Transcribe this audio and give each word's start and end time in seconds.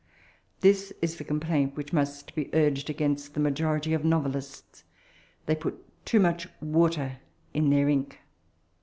This 0.61 0.91
is 0.99 1.17
the 1.17 1.23
complaint 1.23 1.75
which 1.75 1.93
must 1.93 2.33
be 2.33 2.49
urged 2.55 2.89
against 2.89 3.35
the 3.35 3.39
majority 3.39 3.93
of 3.93 4.03
novelists: 4.03 4.83
thq^ 5.47 5.59
put 5.59 6.05
too 6.05 6.19
much 6.19 6.47
water 6.59 7.19
in 7.53 7.69
their 7.69 7.87
ink. 7.87 8.17